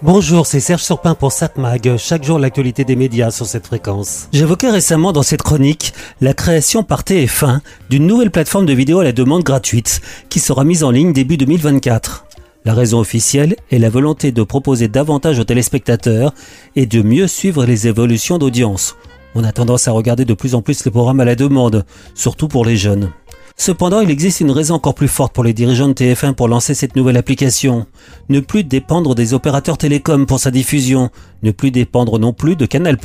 Bonjour, 0.00 0.46
c'est 0.46 0.60
Serge 0.60 0.84
Surpin 0.84 1.16
pour 1.16 1.32
SatMag, 1.32 1.96
chaque 1.96 2.22
jour 2.22 2.38
l'actualité 2.38 2.84
des 2.84 2.94
médias 2.94 3.32
sur 3.32 3.46
cette 3.46 3.66
fréquence. 3.66 4.28
J'évoquais 4.32 4.70
récemment 4.70 5.10
dans 5.10 5.24
cette 5.24 5.42
chronique 5.42 5.92
la 6.20 6.34
création 6.34 6.84
par 6.84 7.02
TF1 7.02 7.58
d'une 7.90 8.06
nouvelle 8.06 8.30
plateforme 8.30 8.64
de 8.64 8.72
vidéo 8.72 9.00
à 9.00 9.04
la 9.04 9.10
demande 9.10 9.42
gratuite 9.42 10.00
qui 10.28 10.38
sera 10.38 10.62
mise 10.62 10.84
en 10.84 10.92
ligne 10.92 11.12
début 11.12 11.36
2024. 11.36 12.26
La 12.64 12.74
raison 12.74 13.00
officielle 13.00 13.56
est 13.72 13.80
la 13.80 13.90
volonté 13.90 14.30
de 14.30 14.44
proposer 14.44 14.86
davantage 14.86 15.40
aux 15.40 15.44
téléspectateurs 15.44 16.32
et 16.76 16.86
de 16.86 17.02
mieux 17.02 17.26
suivre 17.26 17.64
les 17.64 17.88
évolutions 17.88 18.38
d'audience. 18.38 18.94
On 19.34 19.42
a 19.42 19.50
tendance 19.50 19.88
à 19.88 19.92
regarder 19.92 20.24
de 20.24 20.34
plus 20.34 20.54
en 20.54 20.62
plus 20.62 20.84
les 20.84 20.92
programmes 20.92 21.20
à 21.20 21.24
la 21.24 21.34
demande, 21.34 21.84
surtout 22.14 22.46
pour 22.46 22.64
les 22.64 22.76
jeunes. 22.76 23.10
Cependant, 23.60 24.00
il 24.00 24.10
existe 24.10 24.40
une 24.40 24.52
raison 24.52 24.76
encore 24.76 24.94
plus 24.94 25.08
forte 25.08 25.34
pour 25.34 25.42
les 25.42 25.52
dirigeants 25.52 25.88
de 25.88 25.92
TF1 25.92 26.34
pour 26.34 26.46
lancer 26.46 26.74
cette 26.74 26.94
nouvelle 26.94 27.16
application. 27.16 27.86
Ne 28.28 28.38
plus 28.38 28.62
dépendre 28.62 29.16
des 29.16 29.34
opérateurs 29.34 29.76
télécoms 29.76 30.26
pour 30.26 30.38
sa 30.38 30.52
diffusion. 30.52 31.10
Ne 31.42 31.50
plus 31.50 31.72
dépendre 31.72 32.20
non 32.20 32.32
plus 32.32 32.54
de 32.54 32.66
Canal+. 32.66 32.96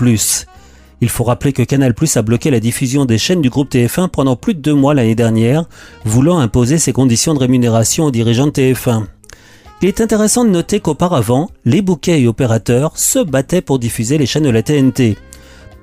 Il 1.01 1.09
faut 1.09 1.23
rappeler 1.23 1.53
que 1.53 1.63
Canal+, 1.63 1.95
a 2.15 2.21
bloqué 2.21 2.51
la 2.51 2.59
diffusion 2.59 3.05
des 3.05 3.17
chaînes 3.17 3.41
du 3.41 3.49
groupe 3.49 3.73
TF1 3.73 4.09
pendant 4.09 4.35
plus 4.35 4.53
de 4.53 4.61
deux 4.61 4.75
mois 4.75 4.93
l'année 4.93 5.15
dernière, 5.15 5.65
voulant 6.05 6.37
imposer 6.37 6.77
ses 6.77 6.93
conditions 6.93 7.33
de 7.33 7.39
rémunération 7.39 8.05
aux 8.05 8.11
dirigeants 8.11 8.47
de 8.47 8.51
TF1. 8.51 9.05
Il 9.81 9.89
est 9.89 10.01
intéressant 10.01 10.45
de 10.45 10.49
noter 10.51 10.79
qu'auparavant, 10.79 11.49
les 11.65 11.81
bouquets 11.81 12.21
et 12.21 12.27
opérateurs 12.27 12.97
se 12.97 13.19
battaient 13.19 13.61
pour 13.61 13.79
diffuser 13.79 14.19
les 14.19 14.27
chaînes 14.27 14.43
de 14.43 14.49
la 14.49 14.61
TNT. 14.61 15.17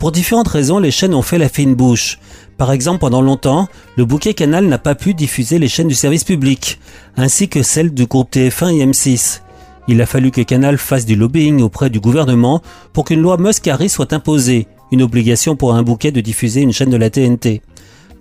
Pour 0.01 0.13
différentes 0.13 0.49
raisons, 0.49 0.79
les 0.79 0.91
chaînes 0.91 1.13
ont 1.13 1.21
fait 1.21 1.37
la 1.37 1.51
fine 1.51 1.75
bouche. 1.75 2.19
Par 2.57 2.73
exemple, 2.73 3.01
pendant 3.01 3.21
longtemps, 3.21 3.69
le 3.99 4.07
bouquet 4.07 4.33
Canal 4.33 4.65
n'a 4.65 4.79
pas 4.79 4.95
pu 4.95 5.13
diffuser 5.13 5.59
les 5.59 5.69
chaînes 5.69 5.89
du 5.89 5.95
service 5.95 6.25
public, 6.25 6.81
ainsi 7.19 7.51
que 7.51 7.63
celles 7.63 7.93
du 7.93 8.07
groupe 8.07 8.33
TF1 8.33 8.79
et 8.79 8.87
M6. 8.87 9.43
Il 9.89 10.01
a 10.01 10.07
fallu 10.07 10.31
que 10.31 10.41
Canal 10.41 10.79
fasse 10.79 11.05
du 11.05 11.17
lobbying 11.17 11.61
auprès 11.61 11.91
du 11.91 12.01
gouvernement 12.01 12.63
pour 12.95 13.05
qu'une 13.05 13.21
loi 13.21 13.37
Muscari 13.37 13.91
soit 13.91 14.15
imposée, 14.15 14.69
une 14.91 15.03
obligation 15.03 15.55
pour 15.55 15.75
un 15.75 15.83
bouquet 15.83 16.13
de 16.13 16.23
diffuser 16.23 16.63
une 16.63 16.73
chaîne 16.73 16.91
de 16.91 16.97
la 16.97 17.11
TNT. 17.11 17.61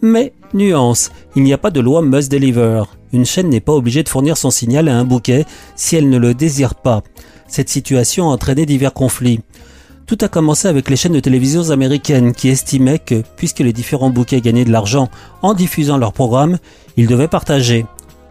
Mais, 0.01 0.33
nuance, 0.53 1.11
il 1.37 1.43
n'y 1.43 1.53
a 1.53 1.57
pas 1.57 1.71
de 1.71 1.79
loi 1.79 2.01
must 2.01 2.29
deliver. 2.29 2.83
Une 3.13 3.25
chaîne 3.25 3.47
n'est 3.47 3.61
pas 3.61 3.73
obligée 3.73 4.03
de 4.03 4.09
fournir 4.09 4.35
son 4.35 4.51
signal 4.51 4.89
à 4.89 4.97
un 4.97 5.05
bouquet 5.05 5.45
si 5.77 5.95
elle 5.95 6.09
ne 6.09 6.17
le 6.17 6.33
désire 6.33 6.75
pas. 6.75 7.03
Cette 7.47 7.69
situation 7.69 8.29
a 8.29 8.33
entraîné 8.33 8.65
divers 8.65 8.93
conflits. 8.93 9.39
Tout 10.09 10.17
a 10.21 10.27
commencé 10.27 10.67
avec 10.67 10.89
les 10.89 10.95
chaînes 10.95 11.13
de 11.13 11.19
télévision 11.19 11.69
américaines 11.69 12.33
qui 12.33 12.49
estimaient 12.49 12.97
que, 12.97 13.21
puisque 13.35 13.59
les 13.59 13.71
différents 13.71 14.09
bouquets 14.09 14.41
gagnaient 14.41 14.65
de 14.65 14.71
l'argent 14.71 15.07
en 15.43 15.53
diffusant 15.53 15.99
leurs 15.99 16.13
programmes, 16.13 16.57
ils 16.97 17.05
devaient 17.05 17.27
partager. 17.27 17.85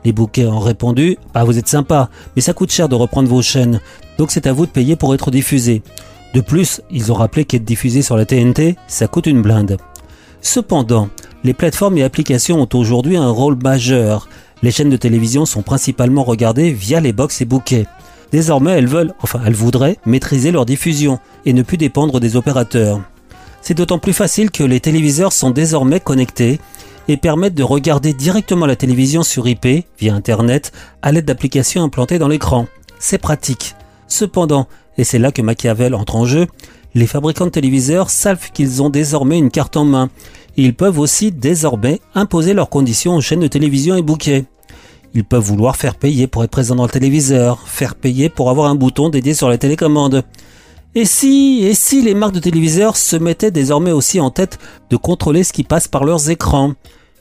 Les 0.04 0.10
bouquets 0.10 0.46
ont 0.46 0.58
répondu 0.58 1.18
Bah 1.32 1.44
vous 1.44 1.56
êtes 1.56 1.68
sympa, 1.68 2.10
mais 2.34 2.42
ça 2.42 2.52
coûte 2.52 2.72
cher 2.72 2.88
de 2.88 2.96
reprendre 2.96 3.28
vos 3.28 3.42
chaînes, 3.42 3.80
donc 4.18 4.32
c'est 4.32 4.48
à 4.48 4.52
vous 4.52 4.66
de 4.66 4.72
payer 4.72 4.96
pour 4.96 5.14
être 5.14 5.30
diffusé. 5.30 5.82
De 6.34 6.40
plus, 6.40 6.80
ils 6.90 7.12
ont 7.12 7.14
rappelé 7.14 7.44
qu'être 7.44 7.64
diffusé 7.64 8.02
sur 8.02 8.16
la 8.16 8.26
TNT, 8.26 8.74
ça 8.88 9.06
coûte 9.06 9.26
une 9.26 9.40
blinde. 9.40 9.76
Cependant, 10.40 11.08
les 11.44 11.54
plateformes 11.54 11.96
et 11.98 12.02
applications 12.02 12.60
ont 12.60 12.76
aujourd'hui 12.76 13.16
un 13.16 13.30
rôle 13.30 13.56
majeur. 13.62 14.28
Les 14.64 14.72
chaînes 14.72 14.90
de 14.90 14.96
télévision 14.96 15.46
sont 15.46 15.62
principalement 15.62 16.24
regardées 16.24 16.72
via 16.72 16.98
les 16.98 17.12
box 17.12 17.40
et 17.40 17.44
bouquets. 17.44 17.86
Désormais, 18.32 18.72
elles 18.72 18.86
veulent, 18.86 19.14
enfin 19.22 19.40
elles 19.46 19.54
voudraient, 19.54 19.98
maîtriser 20.04 20.50
leur 20.50 20.66
diffusion 20.66 21.18
et 21.46 21.52
ne 21.52 21.62
plus 21.62 21.78
dépendre 21.78 22.20
des 22.20 22.36
opérateurs. 22.36 23.00
C'est 23.62 23.74
d'autant 23.74 23.98
plus 23.98 24.12
facile 24.12 24.50
que 24.50 24.62
les 24.62 24.80
téléviseurs 24.80 25.32
sont 25.32 25.50
désormais 25.50 26.00
connectés 26.00 26.60
et 27.08 27.16
permettent 27.16 27.54
de 27.54 27.62
regarder 27.62 28.12
directement 28.12 28.66
la 28.66 28.76
télévision 28.76 29.22
sur 29.22 29.48
IP, 29.48 29.86
via 29.98 30.14
Internet, 30.14 30.72
à 31.02 31.10
l'aide 31.10 31.24
d'applications 31.24 31.82
implantées 31.82 32.18
dans 32.18 32.28
l'écran. 32.28 32.66
C'est 32.98 33.18
pratique. 33.18 33.74
Cependant, 34.06 34.68
et 34.98 35.04
c'est 35.04 35.18
là 35.18 35.32
que 35.32 35.42
Machiavel 35.42 35.94
entre 35.94 36.16
en 36.16 36.26
jeu, 36.26 36.46
les 36.94 37.06
fabricants 37.06 37.46
de 37.46 37.50
téléviseurs 37.50 38.10
savent 38.10 38.50
qu'ils 38.52 38.82
ont 38.82 38.90
désormais 38.90 39.38
une 39.38 39.50
carte 39.50 39.76
en 39.76 39.84
main. 39.84 40.10
ils 40.56 40.74
peuvent 40.74 40.98
aussi 40.98 41.30
désormais 41.30 42.00
imposer 42.14 42.52
leurs 42.52 42.70
conditions 42.70 43.14
aux 43.14 43.20
chaînes 43.20 43.40
de 43.40 43.46
télévision 43.46 43.96
et 43.96 44.02
bouquets. 44.02 44.44
Ils 45.14 45.24
peuvent 45.24 45.42
vouloir 45.42 45.76
faire 45.76 45.96
payer 45.96 46.26
pour 46.26 46.44
être 46.44 46.50
présent 46.50 46.74
dans 46.74 46.84
le 46.84 46.90
téléviseur, 46.90 47.66
faire 47.66 47.94
payer 47.94 48.28
pour 48.28 48.50
avoir 48.50 48.70
un 48.70 48.74
bouton 48.74 49.08
dédié 49.08 49.34
sur 49.34 49.48
la 49.48 49.58
télécommande. 49.58 50.22
Et 50.94 51.04
si, 51.04 51.60
et 51.64 51.74
si 51.74 52.02
les 52.02 52.14
marques 52.14 52.34
de 52.34 52.40
téléviseurs 52.40 52.96
se 52.96 53.16
mettaient 53.16 53.50
désormais 53.50 53.92
aussi 53.92 54.20
en 54.20 54.30
tête 54.30 54.58
de 54.90 54.96
contrôler 54.96 55.44
ce 55.44 55.52
qui 55.52 55.64
passe 55.64 55.88
par 55.88 56.04
leurs 56.04 56.30
écrans? 56.30 56.72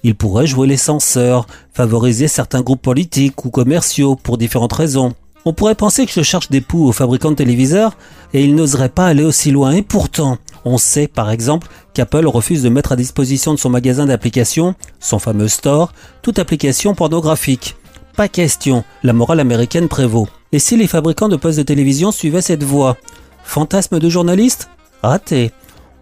Ils 0.04 0.16
pourraient 0.16 0.48
jouer 0.48 0.68
les 0.68 0.78
censeurs, 0.78 1.48
favoriser 1.74 2.28
certains 2.28 2.62
groupes 2.62 2.82
politiques 2.82 3.46
ou 3.46 3.50
commerciaux 3.50 4.16
pour 4.16 4.38
différentes 4.38 4.74
raisons. 4.74 5.14
On 5.46 5.54
pourrait 5.54 5.76
penser 5.76 6.06
que 6.06 6.12
je 6.12 6.24
cherche 6.24 6.50
des 6.50 6.60
poux 6.60 6.88
aux 6.88 6.92
fabricants 6.92 7.32
de 7.32 7.38
téléviseurs 7.38 7.96
et 8.34 8.44
ils 8.44 8.54
n'oseraient 8.54 8.90
pas 8.90 9.08
aller 9.08 9.24
aussi 9.24 9.50
loin. 9.50 9.72
Et 9.72 9.82
pourtant, 9.82 10.38
on 10.66 10.78
sait 10.78 11.08
par 11.08 11.32
exemple 11.32 11.68
qu'Apple 11.94 12.28
refuse 12.28 12.64
de 12.64 12.70
mettre 12.70 12.92
à 12.92 12.98
disposition 12.98 13.54
de 13.54 13.60
son 13.60 13.70
magasin 13.70 14.08
d'applications, 14.08 14.76
son 15.00 15.20
fameux 15.20 15.48
store, 15.48 15.94
toute 16.22 16.38
application 16.38 16.96
pornographique. 16.96 17.77
Pas 18.18 18.28
question, 18.28 18.84
la 19.04 19.14
morale 19.14 19.40
américaine 19.40 19.88
prévaut. 19.88 20.28
Et 20.52 20.58
si 20.58 20.76
les 20.76 20.88
fabricants 20.88 21.30
de 21.30 21.36
postes 21.36 21.60
de 21.60 21.64
télévision 21.64 22.12
suivaient 22.12 22.42
cette 22.42 22.64
voie? 22.64 22.98
Fantasme 23.44 24.00
de 24.00 24.10
journaliste? 24.10 24.72
Raté. 25.04 25.52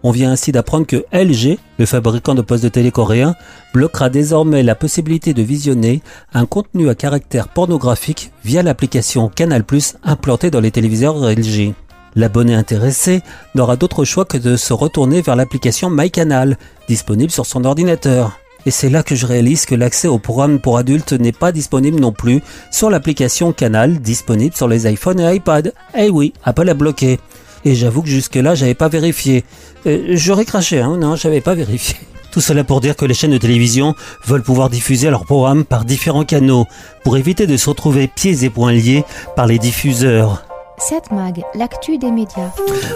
On 0.02 0.12
vient 0.12 0.30
ainsi 0.30 0.50
d'apprendre 0.50 0.86
que 0.86 1.04
LG, 1.12 1.58
le 1.78 1.84
fabricant 1.84 2.34
de 2.34 2.40
postes 2.40 2.64
de 2.64 2.70
télé 2.70 2.90
coréen, 2.90 3.34
bloquera 3.74 4.08
désormais 4.08 4.62
la 4.62 4.74
possibilité 4.74 5.34
de 5.34 5.42
visionner 5.42 6.00
un 6.32 6.46
contenu 6.46 6.88
à 6.88 6.94
caractère 6.94 7.48
pornographique 7.48 8.32
via 8.42 8.62
l'application 8.62 9.28
Canal+, 9.28 9.62
implantée 10.02 10.50
dans 10.50 10.60
les 10.60 10.70
téléviseurs 10.70 11.18
LG. 11.18 11.74
L'abonné 12.14 12.54
intéressé 12.54 13.20
n'aura 13.54 13.76
d'autre 13.76 14.04
choix 14.06 14.24
que 14.24 14.38
de 14.38 14.56
se 14.56 14.72
retourner 14.72 15.20
vers 15.20 15.36
l'application 15.36 15.90
MyCanal, 15.90 16.56
disponible 16.88 17.30
sur 17.30 17.44
son 17.44 17.66
ordinateur. 17.66 18.38
Et 18.66 18.72
c'est 18.72 18.90
là 18.90 19.04
que 19.04 19.14
je 19.14 19.26
réalise 19.26 19.64
que 19.64 19.76
l'accès 19.76 20.08
au 20.08 20.18
programme 20.18 20.58
pour 20.58 20.76
adultes 20.76 21.12
n'est 21.12 21.30
pas 21.30 21.52
disponible 21.52 22.00
non 22.00 22.10
plus 22.10 22.42
sur 22.72 22.90
l'application 22.90 23.52
Canal 23.52 24.00
disponible 24.00 24.56
sur 24.56 24.66
les 24.66 24.90
iPhones 24.90 25.20
et 25.20 25.36
iPad. 25.36 25.72
Eh 25.96 26.10
oui, 26.10 26.34
Apple 26.44 26.68
a 26.68 26.74
bloqué. 26.74 27.20
Et 27.64 27.76
j'avoue 27.76 28.02
que 28.02 28.08
jusque-là, 28.08 28.56
j'avais 28.56 28.74
pas 28.74 28.88
vérifié. 28.88 29.44
Euh, 29.86 30.08
j'aurais 30.10 30.44
craché, 30.44 30.80
hein, 30.80 30.96
non, 30.98 31.14
j'avais 31.14 31.40
pas 31.40 31.54
vérifié. 31.54 31.96
Tout 32.32 32.40
cela 32.40 32.64
pour 32.64 32.80
dire 32.80 32.96
que 32.96 33.04
les 33.04 33.14
chaînes 33.14 33.30
de 33.30 33.38
télévision 33.38 33.94
veulent 34.24 34.42
pouvoir 34.42 34.68
diffuser 34.68 35.10
leurs 35.10 35.24
programmes 35.24 35.64
par 35.64 35.84
différents 35.84 36.24
canaux, 36.24 36.66
pour 37.04 37.16
éviter 37.16 37.46
de 37.46 37.56
se 37.56 37.68
retrouver 37.68 38.08
pieds 38.08 38.44
et 38.44 38.50
poings 38.50 38.72
liés 38.72 39.04
par 39.36 39.46
les 39.46 39.58
diffuseurs. 39.58 40.45
7 40.88 41.10
Mag, 41.10 41.42
l'actu 41.56 41.98
des 41.98 42.12
médias. 42.12 42.52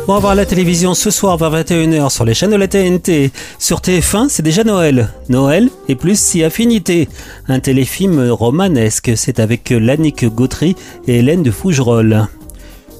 On 0.06 0.12
va 0.12 0.20
voir 0.20 0.34
la 0.36 0.46
télévision 0.46 0.94
ce 0.94 1.10
soir 1.10 1.36
vers 1.36 1.50
21h 1.50 2.08
sur 2.10 2.24
les 2.24 2.34
chaînes 2.34 2.52
de 2.52 2.56
la 2.56 2.68
TNT. 2.68 3.32
Sur 3.58 3.80
TF1, 3.80 4.28
c'est 4.28 4.44
déjà 4.44 4.62
Noël. 4.62 5.08
Noël 5.28 5.70
et 5.88 5.96
plus 5.96 6.16
si 6.16 6.44
affinité. 6.44 7.08
Un 7.48 7.58
téléfilm 7.58 8.30
romanesque, 8.30 9.10
c'est 9.16 9.40
avec 9.40 9.70
Lannick 9.70 10.24
Gautry 10.24 10.76
et 11.08 11.18
Hélène 11.18 11.42
de 11.42 11.50
Fougerolles. 11.50 12.28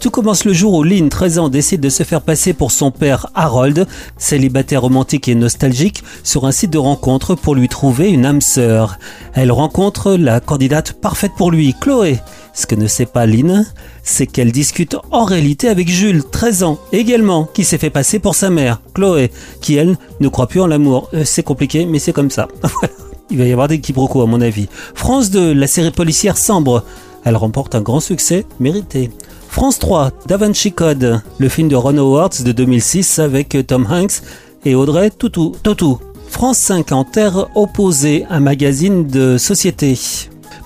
Tout 0.00 0.10
commence 0.10 0.46
le 0.46 0.54
jour 0.54 0.72
où 0.72 0.82
Lynn, 0.82 1.10
13 1.10 1.38
ans, 1.38 1.48
décide 1.50 1.82
de 1.82 1.90
se 1.90 2.04
faire 2.04 2.22
passer 2.22 2.54
pour 2.54 2.72
son 2.72 2.90
père 2.90 3.26
Harold, 3.34 3.86
célibataire 4.16 4.80
romantique 4.80 5.28
et 5.28 5.34
nostalgique, 5.34 6.02
sur 6.24 6.46
un 6.46 6.52
site 6.52 6.70
de 6.70 6.78
rencontre 6.78 7.34
pour 7.34 7.54
lui 7.54 7.68
trouver 7.68 8.08
une 8.08 8.24
âme 8.24 8.40
sœur. 8.40 8.98
Elle 9.34 9.52
rencontre 9.52 10.12
la 10.12 10.40
candidate 10.40 10.94
parfaite 10.94 11.32
pour 11.36 11.50
lui, 11.50 11.74
Chloé. 11.78 12.18
Ce 12.54 12.66
que 12.66 12.74
ne 12.76 12.86
sait 12.86 13.04
pas 13.04 13.26
Lynn, 13.26 13.66
c'est 14.02 14.26
qu'elle 14.26 14.52
discute 14.52 14.96
en 15.10 15.24
réalité 15.24 15.68
avec 15.68 15.90
Jules, 15.90 16.24
13 16.24 16.62
ans, 16.62 16.78
également, 16.92 17.44
qui 17.44 17.64
s'est 17.64 17.76
fait 17.76 17.90
passer 17.90 18.18
pour 18.18 18.34
sa 18.34 18.48
mère, 18.48 18.80
Chloé, 18.94 19.30
qui 19.60 19.76
elle 19.76 19.98
ne 20.20 20.28
croit 20.28 20.46
plus 20.46 20.62
en 20.62 20.66
l'amour. 20.66 21.10
Euh, 21.12 21.24
c'est 21.26 21.42
compliqué, 21.42 21.84
mais 21.84 21.98
c'est 21.98 22.14
comme 22.14 22.30
ça. 22.30 22.48
Il 23.30 23.36
va 23.36 23.44
y 23.44 23.52
avoir 23.52 23.68
des 23.68 23.80
quiproquos 23.80 24.22
à 24.22 24.26
mon 24.26 24.40
avis. 24.40 24.68
France 24.94 25.30
2, 25.30 25.52
la 25.52 25.66
série 25.66 25.90
policière 25.90 26.38
Sambre. 26.38 26.84
Elle 27.22 27.36
remporte 27.36 27.74
un 27.74 27.82
grand 27.82 28.00
succès 28.00 28.46
mérité. 28.60 29.10
France 29.50 29.80
3, 29.80 30.12
Da 30.26 30.36
Vinci 30.36 30.72
Code, 30.72 31.20
le 31.38 31.48
film 31.48 31.68
de 31.68 31.74
Ron 31.74 31.98
Howard 31.98 32.42
de 32.42 32.52
2006 32.52 33.18
avec 33.18 33.56
Tom 33.66 33.84
Hanks 33.90 34.22
et 34.64 34.76
Audrey 34.76 35.10
Tautou. 35.10 35.98
France 36.28 36.58
5 36.58 36.92
en 36.92 37.02
terre 37.04 37.48
opposée, 37.56 38.24
un 38.30 38.38
magazine 38.38 39.08
de 39.08 39.36
société. 39.38 39.98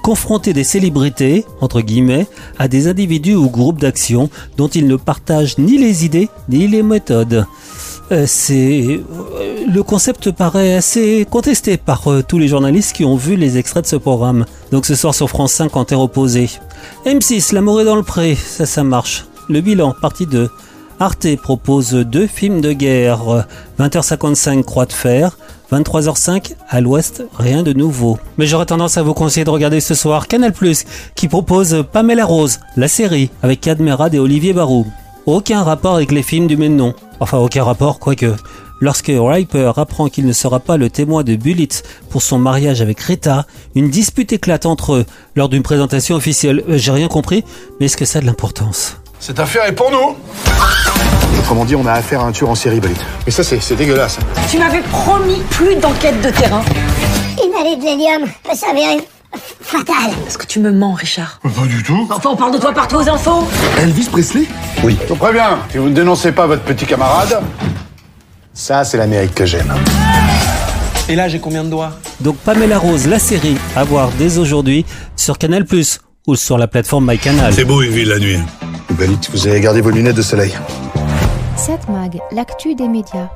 Confronter 0.02 0.52
des 0.52 0.64
célébrités, 0.64 1.46
entre 1.62 1.80
guillemets, 1.80 2.26
à 2.58 2.68
des 2.68 2.86
individus 2.86 3.34
ou 3.34 3.48
groupes 3.48 3.80
d'action 3.80 4.28
dont 4.58 4.68
ils 4.68 4.86
ne 4.86 4.96
partagent 4.96 5.56
ni 5.56 5.78
les 5.78 6.04
idées 6.04 6.28
ni 6.50 6.68
les 6.68 6.82
méthodes. 6.82 7.46
Euh, 8.12 8.24
c'est 8.28 9.00
euh, 9.00 9.64
le 9.66 9.82
concept 9.82 10.30
paraît 10.30 10.74
assez 10.74 11.26
contesté 11.30 11.78
par 11.78 12.06
euh, 12.08 12.22
tous 12.22 12.38
les 12.38 12.48
journalistes 12.48 12.94
qui 12.94 13.06
ont 13.06 13.16
vu 13.16 13.34
les 13.34 13.56
extraits 13.56 13.84
de 13.84 13.88
ce 13.88 13.96
programme. 13.96 14.44
Donc 14.72 14.84
ce 14.84 14.94
soir 14.94 15.14
sur 15.14 15.30
France 15.30 15.52
5 15.54 15.74
en 15.74 15.86
terre 15.86 16.00
opposée. 16.00 16.50
M6, 17.06 17.54
L'amour 17.54 17.80
est 17.80 17.84
dans 17.84 17.96
le 17.96 18.02
pré, 18.02 18.34
ça 18.34 18.66
ça 18.66 18.84
marche. 18.84 19.26
Le 19.48 19.60
bilan, 19.60 19.94
partie 20.00 20.26
2. 20.26 20.50
Arte 21.00 21.36
propose 21.36 21.92
deux 21.92 22.26
films 22.26 22.60
de 22.60 22.72
guerre. 22.72 23.46
20h55 23.78 24.62
Croix 24.62 24.86
de 24.86 24.92
fer, 24.92 25.36
23h05 25.72 26.54
à 26.68 26.80
l'ouest, 26.80 27.24
rien 27.36 27.62
de 27.62 27.72
nouveau. 27.72 28.18
Mais 28.38 28.46
j'aurais 28.46 28.66
tendance 28.66 28.96
à 28.96 29.02
vous 29.02 29.14
conseiller 29.14 29.44
de 29.44 29.50
regarder 29.50 29.80
ce 29.80 29.94
soir 29.94 30.28
Canal+, 30.28 30.52
qui 31.14 31.28
propose 31.28 31.84
Pamela 31.92 32.24
Rose, 32.24 32.60
la 32.76 32.88
série, 32.88 33.30
avec 33.42 33.60
Cadmerade 33.60 34.14
et 34.14 34.18
Olivier 34.18 34.52
Barou. 34.52 34.86
Aucun 35.26 35.62
rapport 35.62 35.96
avec 35.96 36.12
les 36.12 36.22
films 36.22 36.46
du 36.46 36.56
même 36.56 36.76
nom. 36.76 36.94
Enfin, 37.18 37.38
aucun 37.38 37.64
rapport, 37.64 37.98
quoique. 37.98 38.34
Lorsque 38.80 39.10
Riper 39.14 39.72
apprend 39.76 40.08
qu'il 40.08 40.26
ne 40.26 40.32
sera 40.32 40.60
pas 40.60 40.76
le 40.76 40.90
témoin 40.90 41.22
de 41.22 41.36
Bullitt 41.36 41.82
pour 42.10 42.22
son 42.22 42.38
mariage 42.38 42.80
avec 42.82 43.00
Rita, 43.00 43.46
une 43.74 43.88
dispute 43.88 44.32
éclate 44.32 44.66
entre 44.66 44.94
eux 44.94 45.06
lors 45.36 45.48
d'une 45.48 45.62
présentation 45.62 46.16
officielle. 46.16 46.62
Euh, 46.68 46.76
J'ai 46.76 46.90
rien 46.90 47.08
compris, 47.08 47.44
mais 47.80 47.86
est-ce 47.86 47.96
que 47.96 48.04
ça 48.04 48.18
a 48.18 48.22
de 48.22 48.26
l'importance? 48.26 48.96
Cette 49.20 49.40
affaire 49.40 49.64
est 49.66 49.72
pour 49.72 49.90
nous 49.90 50.16
Autrement 51.38 51.64
dit, 51.64 51.76
on 51.76 51.86
a 51.86 51.92
affaire 51.92 52.20
à 52.20 52.24
un 52.24 52.32
tueur 52.32 52.50
en 52.50 52.54
série, 52.54 52.80
Britt. 52.80 52.96
Mais 53.26 53.32
ça, 53.32 53.42
c'est 53.44 53.74
dégueulasse. 53.76 54.18
Tu 54.50 54.58
m'avais 54.58 54.80
promis 54.82 55.40
plus 55.50 55.76
d'enquête 55.76 56.20
de 56.22 56.30
terrain. 56.30 56.62
Une 57.44 57.54
allée 57.60 57.76
de 57.76 57.82
l'hélium 57.82 58.28
peut 58.42 58.54
s'avérer 58.56 58.96
f- 58.98 59.02
fatale. 59.60 60.12
Est-ce 60.26 60.38
que 60.38 60.46
tu 60.46 60.58
me 60.60 60.70
mens, 60.72 60.94
Richard? 60.94 61.40
Pas 61.42 61.66
du 61.66 61.82
tout. 61.82 62.06
Enfin, 62.10 62.30
on 62.30 62.36
parle 62.36 62.52
de 62.52 62.58
toi 62.58 62.72
partout 62.72 62.96
aux 62.96 63.08
infos. 63.08 63.44
Elvis 63.78 64.08
Presley? 64.10 64.44
Oui. 64.82 64.96
Je 65.04 65.08
vous 65.08 65.16
préviens, 65.16 65.58
si 65.70 65.78
vous 65.78 65.88
ne 65.88 65.94
dénoncez 65.94 66.32
pas 66.32 66.46
votre 66.46 66.62
petit 66.62 66.86
camarade, 66.86 67.40
Ça, 68.54 68.84
c'est 68.84 68.96
l'Amérique 68.96 69.34
que 69.34 69.44
j'aime. 69.44 69.74
Et 71.08 71.16
là, 71.16 71.28
j'ai 71.28 71.40
combien 71.40 71.64
de 71.64 71.70
doigts 71.70 71.90
Donc 72.20 72.36
Pamela 72.36 72.78
Rose, 72.78 73.06
la 73.08 73.18
série, 73.18 73.56
à 73.74 73.82
voir 73.82 74.10
dès 74.16 74.38
aujourd'hui 74.38 74.86
sur 75.16 75.38
Canal+, 75.38 75.66
ou 76.26 76.36
sur 76.36 76.56
la 76.56 76.68
plateforme 76.68 77.10
MyCanal. 77.10 77.52
C'est 77.52 77.64
beau 77.64 77.82
une 77.82 77.90
ville 77.90 78.08
la 78.08 78.18
nuit. 78.18 78.38
Britt, 78.90 79.28
vous 79.32 79.46
avez 79.48 79.60
gardé 79.60 79.80
vos 79.80 79.90
lunettes 79.90 80.16
de 80.16 80.22
soleil. 80.22 80.54
7 81.56 81.88
Mag, 81.88 82.20
l'actu 82.32 82.74
des 82.74 82.88
médias. 82.88 83.28